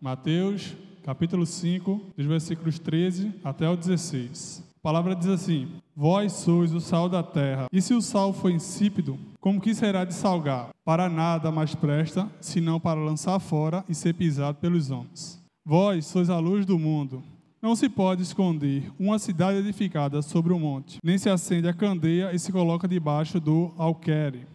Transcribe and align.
Mateus, 0.00 0.74
capítulo 1.04 1.44
5, 1.44 2.12
dos 2.16 2.24
versículos 2.24 2.78
13 2.78 3.34
até 3.44 3.68
o 3.68 3.76
16. 3.76 4.64
A 4.78 4.80
palavra 4.82 5.14
diz 5.14 5.28
assim: 5.28 5.68
Vós 5.94 6.32
sois 6.32 6.72
o 6.72 6.80
sal 6.80 7.06
da 7.06 7.22
terra, 7.22 7.66
e 7.70 7.82
se 7.82 7.92
o 7.92 8.00
sal 8.00 8.32
for 8.32 8.50
insípido, 8.50 9.18
como 9.38 9.60
que 9.60 9.74
será 9.74 10.06
de 10.06 10.14
salgar? 10.14 10.70
Para 10.86 11.10
nada 11.10 11.52
mais 11.52 11.74
presta, 11.74 12.30
senão 12.40 12.80
para 12.80 12.98
lançar 12.98 13.38
fora 13.40 13.84
e 13.90 13.94
ser 13.94 14.14
pisado 14.14 14.56
pelos 14.56 14.90
homens. 14.90 15.38
Vós 15.66 16.06
sois 16.06 16.30
a 16.30 16.38
luz 16.38 16.64
do 16.64 16.78
mundo. 16.78 17.22
Não 17.60 17.76
se 17.76 17.86
pode 17.86 18.22
esconder 18.22 18.90
uma 18.98 19.18
cidade 19.18 19.58
edificada 19.58 20.22
sobre 20.22 20.54
um 20.54 20.60
monte, 20.60 20.96
nem 21.04 21.18
se 21.18 21.28
acende 21.28 21.68
a 21.68 21.74
candeia 21.74 22.32
e 22.32 22.38
se 22.38 22.50
coloca 22.50 22.88
debaixo 22.88 23.38
do 23.38 23.74
alqueire, 23.76 24.46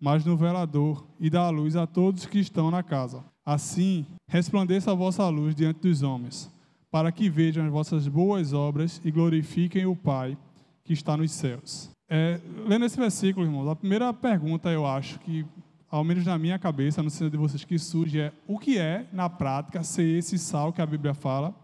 mas 0.00 0.24
no 0.24 0.36
velador, 0.36 1.04
e 1.18 1.28
dá 1.28 1.40
a 1.40 1.50
luz 1.50 1.74
a 1.74 1.84
todos 1.84 2.26
que 2.26 2.38
estão 2.38 2.70
na 2.70 2.84
casa. 2.84 3.24
Assim, 3.44 4.06
resplandeça 4.26 4.90
a 4.90 4.94
vossa 4.94 5.28
luz 5.28 5.54
diante 5.54 5.80
dos 5.80 6.02
homens, 6.02 6.50
para 6.90 7.12
que 7.12 7.28
vejam 7.28 7.64
as 7.64 7.70
vossas 7.70 8.08
boas 8.08 8.52
obras 8.52 9.00
e 9.04 9.10
glorifiquem 9.10 9.84
o 9.84 9.94
Pai 9.94 10.36
que 10.82 10.92
está 10.92 11.16
nos 11.16 11.30
céus. 11.30 11.90
É, 12.08 12.40
lendo 12.66 12.84
esse 12.84 12.98
versículo, 12.98 13.46
irmãos, 13.46 13.68
a 13.68 13.76
primeira 13.76 14.12
pergunta 14.12 14.70
eu 14.70 14.86
acho 14.86 15.18
que, 15.20 15.44
ao 15.90 16.04
menos 16.04 16.24
na 16.24 16.38
minha 16.38 16.58
cabeça, 16.58 17.02
no 17.02 17.10
sentido 17.10 17.32
de 17.32 17.36
vocês 17.38 17.64
que 17.64 17.78
surge, 17.78 18.20
é 18.20 18.32
o 18.46 18.58
que 18.58 18.78
é, 18.78 19.06
na 19.12 19.28
prática, 19.28 19.82
ser 19.82 20.18
esse 20.18 20.38
sal 20.38 20.72
que 20.72 20.80
a 20.80 20.86
Bíblia 20.86 21.14
fala? 21.14 21.54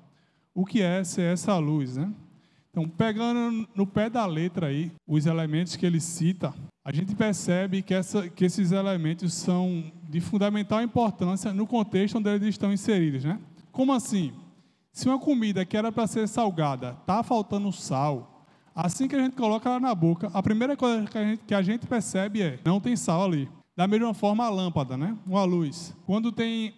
O 0.55 0.65
que 0.65 0.83
é 0.83 1.05
ser 1.05 1.33
essa 1.33 1.57
luz, 1.59 1.97
né? 1.97 2.13
Então, 2.71 2.89
pegando 2.89 3.69
no 3.75 3.87
pé 3.87 4.09
da 4.09 4.25
letra 4.27 4.69
aí, 4.69 4.93
os 5.07 5.27
elementos 5.27 5.77
que 5.77 5.85
ele 5.85 6.01
cita, 6.01 6.55
a 6.85 6.93
gente 6.93 7.15
percebe 7.15 7.83
que, 7.83 7.93
essa, 7.93 8.29
que 8.29 8.45
esses 8.45 8.71
elementos 8.73 9.35
são 9.35 9.93
de 10.11 10.21
fundamental 10.21 10.83
importância 10.83 11.53
no 11.53 11.69
contexto 11.69 12.19
onde 12.19 12.29
eles 12.29 12.49
estão 12.49 12.73
inseridos, 12.73 13.23
né? 13.23 13.39
Como 13.71 13.93
assim? 13.93 14.33
Se 14.93 15.09
uma 15.09 15.21
comida 15.21 15.65
que 15.65 15.77
era 15.77 15.93
para 15.93 16.09
ser 16.09 16.27
salgada 16.27 16.97
está 17.01 17.23
faltando 17.23 17.71
sal, 17.71 18.45
assim 18.75 19.07
que 19.07 19.15
a 19.15 19.23
gente 19.23 19.37
coloca 19.37 19.69
ela 19.69 19.79
na 19.79 19.95
boca, 19.95 20.29
a 20.35 20.43
primeira 20.43 20.77
coisa 20.77 21.07
que 21.07 21.17
a, 21.17 21.25
gente, 21.25 21.43
que 21.47 21.55
a 21.55 21.63
gente 21.63 21.87
percebe 21.87 22.43
é 22.43 22.59
não 22.65 22.81
tem 22.81 22.97
sal 22.97 23.25
ali. 23.25 23.49
Da 23.77 23.87
mesma 23.87 24.13
forma 24.13 24.45
a 24.45 24.51
lâmpada, 24.51 24.97
né? 24.97 25.17
Uma 25.25 25.45
luz. 25.45 25.95
Quando 26.05 26.33
tem, 26.33 26.75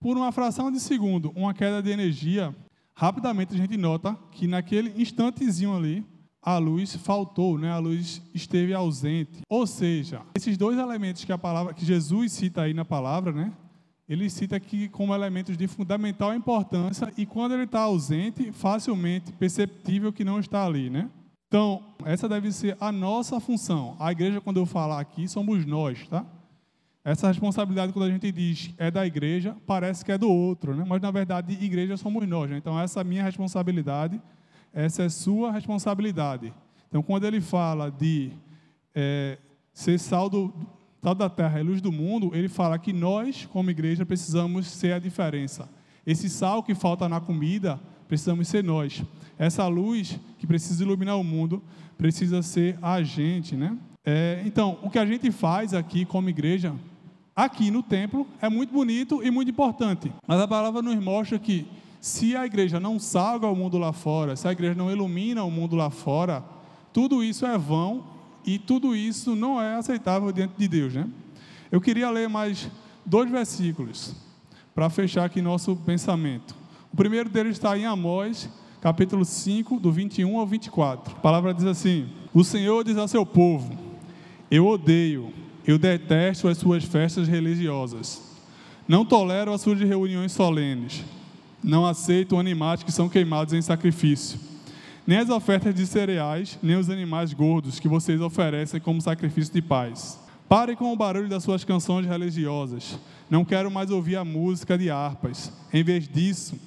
por 0.00 0.16
uma 0.16 0.32
fração 0.32 0.72
de 0.72 0.80
segundo, 0.80 1.32
uma 1.36 1.52
queda 1.52 1.82
de 1.82 1.90
energia, 1.90 2.56
rapidamente 2.94 3.54
a 3.54 3.58
gente 3.58 3.76
nota 3.76 4.16
que 4.32 4.46
naquele 4.48 5.00
instantezinho 5.00 5.76
ali, 5.76 6.04
a 6.44 6.58
luz 6.58 6.94
faltou, 6.96 7.56
né? 7.56 7.70
a 7.70 7.78
luz 7.78 8.20
esteve 8.34 8.74
ausente. 8.74 9.40
Ou 9.48 9.66
seja, 9.66 10.20
esses 10.34 10.58
dois 10.58 10.78
elementos 10.78 11.24
que 11.24 11.32
a 11.32 11.38
palavra 11.38 11.72
que 11.72 11.86
Jesus 11.86 12.32
cita 12.32 12.62
aí 12.62 12.74
na 12.74 12.84
palavra, 12.84 13.32
né? 13.32 13.50
ele 14.06 14.28
cita 14.28 14.54
aqui 14.54 14.86
como 14.88 15.14
elementos 15.14 15.56
de 15.56 15.66
fundamental 15.66 16.34
importância 16.34 17.10
e 17.16 17.24
quando 17.24 17.52
ele 17.52 17.64
está 17.64 17.80
ausente, 17.80 18.52
facilmente 18.52 19.32
perceptível 19.32 20.12
que 20.12 20.22
não 20.22 20.38
está 20.38 20.66
ali. 20.66 20.90
Né? 20.90 21.08
Então, 21.48 21.82
essa 22.04 22.28
deve 22.28 22.52
ser 22.52 22.76
a 22.78 22.92
nossa 22.92 23.40
função. 23.40 23.96
A 23.98 24.12
igreja, 24.12 24.38
quando 24.38 24.58
eu 24.58 24.66
falar 24.66 25.00
aqui, 25.00 25.26
somos 25.26 25.64
nós. 25.64 26.06
Tá? 26.08 26.26
Essa 27.02 27.28
responsabilidade, 27.28 27.94
quando 27.94 28.04
a 28.04 28.10
gente 28.10 28.30
diz 28.30 28.70
é 28.76 28.90
da 28.90 29.06
igreja, 29.06 29.56
parece 29.66 30.04
que 30.04 30.12
é 30.12 30.18
do 30.18 30.28
outro, 30.28 30.76
né? 30.76 30.84
mas 30.86 31.00
na 31.00 31.10
verdade, 31.10 31.54
igreja 31.64 31.96
somos 31.96 32.28
nós. 32.28 32.50
Né? 32.50 32.58
Então, 32.58 32.78
essa 32.78 33.00
é 33.00 33.02
a 33.02 33.04
minha 33.04 33.24
responsabilidade 33.24 34.20
essa 34.74 35.04
é 35.04 35.08
sua 35.08 35.52
responsabilidade. 35.52 36.52
Então, 36.88 37.02
quando 37.02 37.24
ele 37.24 37.40
fala 37.40 37.90
de 37.90 38.32
é, 38.94 39.38
ser 39.72 39.98
sal, 39.98 40.28
do, 40.28 40.52
sal 41.02 41.14
da 41.14 41.30
terra 41.30 41.60
e 41.60 41.62
luz 41.62 41.80
do 41.80 41.92
mundo, 41.92 42.32
ele 42.34 42.48
fala 42.48 42.78
que 42.78 42.92
nós, 42.92 43.46
como 43.46 43.70
igreja, 43.70 44.04
precisamos 44.04 44.66
ser 44.66 44.92
a 44.92 44.98
diferença. 44.98 45.68
Esse 46.04 46.28
sal 46.28 46.62
que 46.62 46.74
falta 46.74 47.08
na 47.08 47.20
comida, 47.20 47.80
precisamos 48.08 48.48
ser 48.48 48.62
nós. 48.64 49.02
Essa 49.38 49.66
luz 49.66 50.18
que 50.38 50.46
precisa 50.46 50.82
iluminar 50.82 51.18
o 51.18 51.24
mundo, 51.24 51.62
precisa 51.96 52.42
ser 52.42 52.78
a 52.82 53.02
gente, 53.02 53.56
né? 53.56 53.78
É, 54.04 54.42
então, 54.44 54.78
o 54.82 54.90
que 54.90 54.98
a 54.98 55.06
gente 55.06 55.30
faz 55.30 55.72
aqui 55.72 56.04
como 56.04 56.28
igreja, 56.28 56.74
aqui 57.34 57.70
no 57.70 57.82
templo, 57.82 58.26
é 58.40 58.48
muito 58.48 58.72
bonito 58.72 59.22
e 59.22 59.30
muito 59.30 59.50
importante. 59.50 60.12
Mas 60.26 60.40
a 60.40 60.46
palavra 60.46 60.82
nos 60.82 61.02
mostra 61.02 61.38
que 61.38 61.66
se 62.04 62.36
a 62.36 62.44
igreja 62.44 62.78
não 62.78 62.98
salga 62.98 63.46
o 63.46 63.56
mundo 63.56 63.78
lá 63.78 63.90
fora, 63.90 64.36
se 64.36 64.46
a 64.46 64.52
igreja 64.52 64.74
não 64.74 64.90
ilumina 64.90 65.42
o 65.42 65.50
mundo 65.50 65.74
lá 65.74 65.88
fora, 65.88 66.44
tudo 66.92 67.24
isso 67.24 67.46
é 67.46 67.56
vão 67.56 68.04
e 68.44 68.58
tudo 68.58 68.94
isso 68.94 69.34
não 69.34 69.58
é 69.58 69.76
aceitável 69.76 70.30
diante 70.30 70.52
de 70.58 70.68
Deus, 70.68 70.92
né? 70.92 71.08
Eu 71.72 71.80
queria 71.80 72.10
ler 72.10 72.28
mais 72.28 72.68
dois 73.06 73.30
versículos 73.30 74.14
para 74.74 74.90
fechar 74.90 75.24
aqui 75.24 75.40
nosso 75.40 75.74
pensamento. 75.76 76.54
O 76.92 76.96
primeiro 76.96 77.30
deles 77.30 77.52
está 77.52 77.78
em 77.78 77.86
Amós, 77.86 78.50
capítulo 78.82 79.24
5, 79.24 79.80
do 79.80 79.90
21 79.90 80.38
ao 80.38 80.46
24. 80.46 81.16
A 81.16 81.20
palavra 81.20 81.54
diz 81.54 81.64
assim: 81.64 82.06
O 82.34 82.44
Senhor 82.44 82.84
diz 82.84 82.98
a 82.98 83.08
seu 83.08 83.24
povo: 83.24 83.78
Eu 84.50 84.66
odeio, 84.66 85.32
eu 85.66 85.78
detesto 85.78 86.48
as 86.48 86.58
suas 86.58 86.84
festas 86.84 87.26
religiosas. 87.26 88.20
Não 88.86 89.06
tolero 89.06 89.54
as 89.54 89.62
suas 89.62 89.80
reuniões 89.80 90.32
solenes 90.32 91.02
não 91.64 91.86
aceitam 91.86 92.38
animais 92.38 92.82
que 92.82 92.92
são 92.92 93.08
queimados 93.08 93.54
em 93.54 93.62
sacrifício, 93.62 94.38
nem 95.06 95.18
as 95.18 95.30
ofertas 95.30 95.74
de 95.74 95.86
cereais, 95.86 96.58
nem 96.62 96.76
os 96.76 96.90
animais 96.90 97.32
gordos 97.32 97.80
que 97.80 97.88
vocês 97.88 98.20
oferecem 98.20 98.80
como 98.80 99.00
sacrifício 99.00 99.52
de 99.52 99.62
paz. 99.62 100.20
Parem 100.48 100.76
com 100.76 100.92
o 100.92 100.96
barulho 100.96 101.28
das 101.28 101.42
suas 101.42 101.64
canções 101.64 102.06
religiosas. 102.06 102.98
Não 103.30 103.44
quero 103.44 103.70
mais 103.70 103.90
ouvir 103.90 104.16
a 104.16 104.24
música 104.24 104.76
de 104.76 104.90
harpas. 104.90 105.50
Em 105.72 105.82
vez 105.82 106.06
disso, 106.06 106.58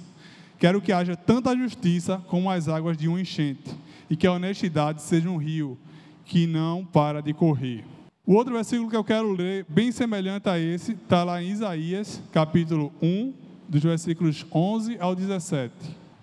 quero 0.60 0.82
que 0.82 0.92
haja 0.92 1.16
tanta 1.16 1.56
justiça 1.56 2.22
como 2.28 2.50
as 2.50 2.68
águas 2.68 2.98
de 2.98 3.08
um 3.08 3.18
enchente, 3.18 3.76
e 4.10 4.16
que 4.16 4.26
a 4.26 4.32
honestidade 4.32 5.02
seja 5.02 5.30
um 5.30 5.38
rio 5.38 5.78
que 6.26 6.48
não 6.48 6.84
para 6.84 7.22
de 7.22 7.34
correr. 7.34 7.86
O 8.26 8.34
outro 8.34 8.54
versículo 8.54 8.90
que 8.90 8.96
eu 8.96 9.04
quero 9.04 9.32
ler, 9.32 9.66
bem 9.70 9.92
semelhante 9.92 10.50
a 10.50 10.60
esse, 10.60 10.94
está 10.94 11.24
lá 11.24 11.42
em 11.42 11.50
Isaías, 11.50 12.22
capítulo 12.32 12.92
1, 13.02 13.47
dos 13.68 13.84
versículos 13.84 14.46
11 14.54 14.98
ao 15.00 15.16
17. 15.16 15.74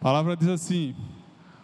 A 0.00 0.03
palavra 0.03 0.37
diz 0.37 0.49
assim: 0.49 0.94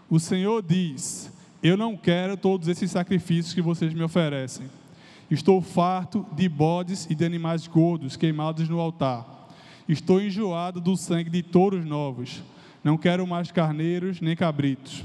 O 0.09 0.19
Senhor 0.19 0.63
diz: 0.63 1.33
Eu 1.63 1.77
não 1.77 1.97
quero 1.97 2.37
todos 2.37 2.69
esses 2.69 2.91
sacrifícios 2.91 3.55
que 3.55 3.63
vocês 3.63 3.93
me 3.95 4.03
oferecem. 4.03 4.67
Estou 5.31 5.63
farto 5.63 6.27
de 6.33 6.49
bodes 6.49 7.07
e 7.09 7.15
de 7.15 7.25
animais 7.25 7.67
gordos 7.67 8.17
queimados 8.17 8.69
no 8.69 8.81
altar. 8.81 9.49
Estou 9.89 10.21
enjoado 10.21 10.81
do 10.81 10.97
sangue 10.97 11.31
de 11.31 11.43
touros 11.43 11.85
novos. 11.85 12.43
Não 12.83 12.97
quero 12.97 13.27
mais 13.27 13.53
carneiros 13.53 14.21
nem 14.21 14.35
cabritos. 14.35 15.05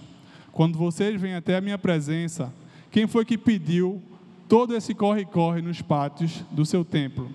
Quando 0.52 0.78
vocês 0.78 1.19
vêm 1.19 1.35
até 1.35 1.58
a 1.58 1.62
minha 1.62 1.78
presença, 1.78 2.52
quem 2.90 3.08
foi 3.08 3.25
que 3.25 3.38
pediu 3.38 4.02
todo 4.47 4.75
esse 4.75 4.94
corre-corre 4.94 5.62
nos 5.62 5.81
pátios 5.81 6.44
do 6.52 6.66
seu 6.66 6.85
templo? 6.85 7.30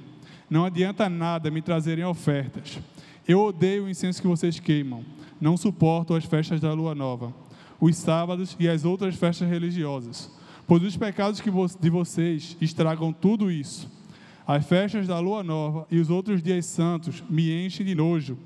Não 0.48 0.64
adianta 0.64 1.08
nada 1.08 1.50
me 1.50 1.62
trazerem 1.62 2.04
ofertas. 2.04 2.78
Eu 3.26 3.40
odeio 3.40 3.84
o 3.84 3.88
incenso 3.88 4.20
que 4.20 4.28
vocês 4.28 4.58
queimam. 4.58 5.04
Não 5.40 5.56
suporto 5.56 6.14
as 6.14 6.24
festas 6.24 6.60
da 6.60 6.72
lua 6.72 6.94
nova, 6.94 7.34
os 7.80 7.96
sábados 7.96 8.56
e 8.58 8.68
as 8.68 8.84
outras 8.84 9.14
festas 9.14 9.48
religiosas, 9.48 10.30
pois 10.66 10.82
os 10.82 10.96
pecados 10.96 11.42
de 11.80 11.90
vocês 11.90 12.56
estragam 12.60 13.12
tudo 13.12 13.50
isso. 13.50 13.90
As 14.46 14.66
festas 14.66 15.06
da 15.06 15.18
lua 15.18 15.42
nova 15.42 15.86
e 15.90 15.98
os 15.98 16.10
outros 16.10 16.42
dias 16.42 16.66
santos 16.66 17.22
me 17.30 17.64
enchem 17.64 17.86
de 17.86 17.94
nojo. 17.94 18.36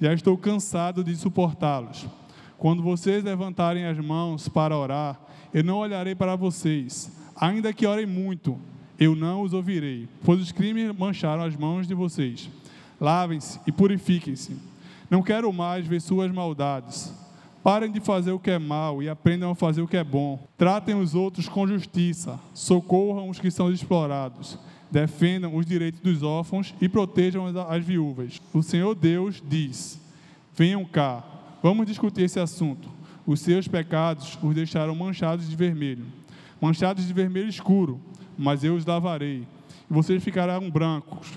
Já 0.00 0.14
estou 0.14 0.38
cansado 0.38 1.04
de 1.04 1.14
suportá-los. 1.16 2.06
Quando 2.56 2.82
vocês 2.82 3.24
levantarem 3.24 3.84
as 3.84 3.98
mãos 3.98 4.48
para 4.48 4.76
orar, 4.76 5.20
eu 5.52 5.64
não 5.64 5.78
olharei 5.78 6.14
para 6.14 6.36
vocês. 6.36 7.10
Ainda 7.34 7.72
que 7.72 7.86
orem 7.86 8.06
muito, 8.06 8.56
eu 8.98 9.16
não 9.16 9.42
os 9.42 9.52
ouvirei, 9.52 10.08
pois 10.24 10.40
os 10.40 10.52
crimes 10.52 10.96
mancharam 10.96 11.42
as 11.42 11.56
mãos 11.56 11.88
de 11.88 11.94
vocês. 11.94 12.48
Lavem-se 13.02 13.58
e 13.66 13.72
purifiquem-se. 13.72 14.56
Não 15.10 15.24
quero 15.24 15.52
mais 15.52 15.84
ver 15.84 16.00
suas 16.00 16.30
maldades. 16.30 17.12
Parem 17.60 17.90
de 17.90 17.98
fazer 17.98 18.30
o 18.30 18.38
que 18.38 18.52
é 18.52 18.60
mal 18.60 19.02
e 19.02 19.08
aprendam 19.08 19.50
a 19.50 19.56
fazer 19.56 19.82
o 19.82 19.88
que 19.88 19.96
é 19.96 20.04
bom. 20.04 20.46
Tratem 20.56 20.94
os 20.94 21.12
outros 21.12 21.48
com 21.48 21.66
justiça. 21.66 22.38
Socorram 22.54 23.28
os 23.28 23.40
que 23.40 23.50
são 23.50 23.72
explorados. 23.72 24.56
Defendam 24.88 25.56
os 25.56 25.66
direitos 25.66 26.00
dos 26.00 26.22
órfãos 26.22 26.76
e 26.80 26.88
protejam 26.88 27.44
as 27.68 27.84
viúvas. 27.84 28.40
O 28.54 28.62
Senhor 28.62 28.94
Deus 28.94 29.42
diz: 29.44 30.00
Venham 30.54 30.84
cá, 30.84 31.24
vamos 31.60 31.88
discutir 31.88 32.22
esse 32.22 32.38
assunto. 32.38 32.88
Os 33.26 33.40
seus 33.40 33.66
pecados 33.66 34.38
os 34.40 34.54
deixaram 34.54 34.94
manchados 34.94 35.50
de 35.50 35.56
vermelho, 35.56 36.06
manchados 36.60 37.04
de 37.04 37.12
vermelho 37.12 37.48
escuro, 37.48 38.00
mas 38.38 38.62
eu 38.62 38.76
os 38.76 38.86
lavarei. 38.86 39.44
E 39.90 39.92
vocês 39.92 40.22
ficarão 40.22 40.70
brancos, 40.70 41.32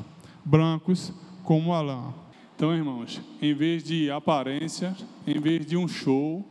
brancos 0.45 1.11
como 1.45 1.73
a 1.73 1.81
lã. 1.81 2.13
Então, 2.55 2.75
irmãos, 2.75 3.21
em 3.41 3.53
vez 3.53 3.83
de 3.83 4.09
aparência, 4.09 4.95
em 5.25 5.39
vez 5.39 5.65
de 5.65 5.77
um 5.77 5.87
show, 5.87 6.43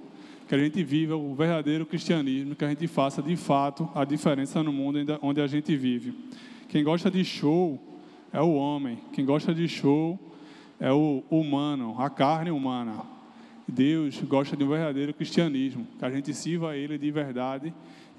que 0.49 0.55
a 0.55 0.58
gente 0.58 0.82
viva 0.85 1.17
o 1.17 1.35
verdadeiro 1.35 1.85
cristianismo, 1.85 2.55
que 2.55 2.64
a 2.64 2.69
gente 2.69 2.87
faça 2.87 3.23
de 3.23 3.35
fato 3.37 3.88
a 3.94 4.05
diferença 4.05 4.62
no 4.62 4.73
mundo 4.73 4.99
onde 5.23 5.41
a 5.41 5.46
gente 5.46 5.75
vive. 5.76 6.14
Quem 6.69 6.85
gosta 6.85 7.11
de 7.11 7.25
show 7.25 7.81
é 8.32 8.41
o 8.41 8.55
homem, 8.55 8.99
quem 9.12 9.25
gosta 9.25 9.55
de 9.55 9.67
show 9.67 10.19
é 10.79 10.93
o 10.93 11.23
humano, 11.31 11.96
a 11.99 12.08
carne 12.08 12.50
humana. 12.50 13.02
Deus 13.67 14.20
gosta 14.23 14.56
de 14.56 14.62
um 14.62 14.69
verdadeiro 14.69 15.14
cristianismo, 15.14 15.87
que 15.99 16.05
a 16.05 16.11
gente 16.11 16.32
sirva 16.35 16.70
a 16.70 16.76
Ele 16.76 16.99
de 16.99 17.11
verdade 17.11 17.75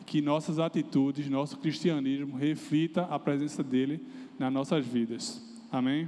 que 0.06 0.22
nossas 0.22 0.60
atitudes, 0.60 1.28
nosso 1.30 1.58
cristianismo 1.58 2.38
reflita 2.38 3.04
a 3.04 3.18
presença 3.18 3.64
dele 3.64 4.00
nas 4.38 4.54
nossas 4.54 4.86
vidas. 4.86 5.42
Amém? 5.72 6.08